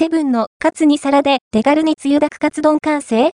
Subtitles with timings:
[0.00, 3.32] セブンのカツ2皿で手軽につゆだくカツ丼完成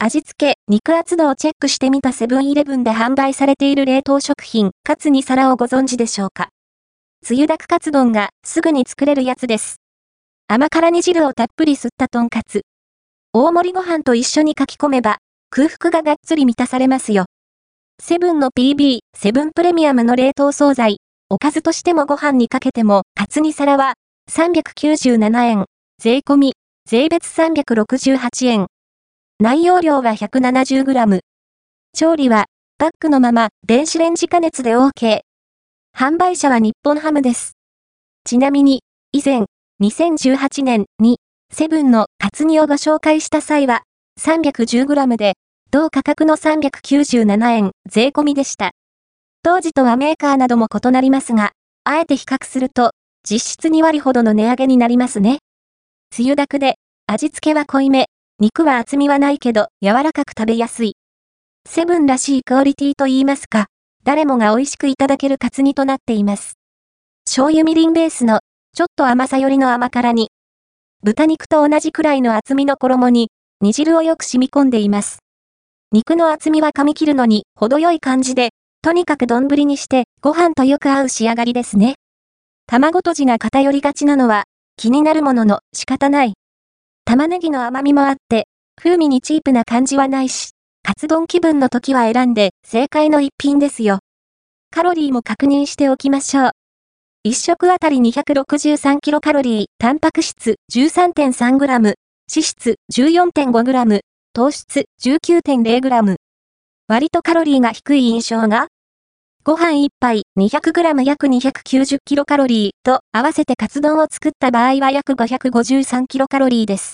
[0.00, 6.48] 味付け、肉厚度をチェックしてみたセブンイレブンで販売されている冷凍食品、カツ2皿をご存知でしょうか？
[7.22, 9.76] つゆだくカツ丼がすぐに作れるやつです。
[10.48, 12.62] 甘辛煮汁をたっぷり吸ったとんかつ。
[13.32, 15.18] 大盛りご飯と一緒に書き込めば、
[15.48, 17.26] 空腹ががっつり満たされますよ。
[18.02, 20.96] セブンの PB、セブンプレミアムの冷凍惣菜、
[21.30, 23.92] おかずとしてもご飯にかけても、カツ2皿は、
[24.28, 25.66] 397円。
[26.04, 26.52] 税込み、
[26.86, 28.66] 税別368円。
[29.40, 31.20] 内容量は 170g。
[31.96, 32.44] 調理は、
[32.76, 35.20] パックのまま、電子レンジ加熱で OK。
[35.96, 37.52] 販売者は日本ハムです。
[38.26, 39.46] ちなみに、以前、
[39.82, 43.84] 2018年に、セブンのカツ煮をご紹介した際は、
[44.20, 45.32] 310g で、
[45.70, 48.72] 同価格の397円税込みでした。
[49.42, 51.52] 当時とはメーカーなども異なりますが、
[51.84, 52.90] あえて比較すると、
[53.26, 55.38] 実質2割ほどの値上げになりますね。
[56.14, 56.76] つゆだくで、
[57.08, 58.06] 味付けは濃いめ、
[58.38, 60.94] 肉は厚みはないけど柔らかく食べやすい。
[61.68, 63.66] セブンらしいクオリティと言いますか、
[64.04, 66.52] 誰もが美味しくいただけるカツ煮となっています。
[67.24, 68.38] 醤油みりんベースの、
[68.76, 70.28] ちょっと甘さよりの甘辛に、
[71.02, 75.18] 豚肉と同じくらいの厚みの衣に、煮汁をよく染み込んでいます。
[75.90, 78.50] 肉の厚みは噛み切るのに程よい感じで、
[78.82, 81.96] とにかく丼にしてご飯とよく合う仕上がりですね。
[82.68, 84.44] 卵とじが偏りがちなのは
[84.76, 86.34] 気になるものの仕方ない。
[87.04, 90.50] 玉ねぎの甘みもあって、風味にチープな感じはないし、
[90.82, 94.00] カツ丼気分の時は選んで正解の一品ですよ。
[94.70, 96.50] カロリーも確認しておきましょう。
[97.22, 101.94] 一食あたり263キロカロリー、タンパク質 13.3g、脂
[102.28, 104.00] 質 14.5g、
[104.34, 106.16] 糖質 19.0g。
[106.88, 108.66] 割とカロリーが低い印象が
[109.46, 116.92] ご飯1杯 200g 約290キロカロリーと合わせてカツ丼を作った場合は約553キロカロリーです。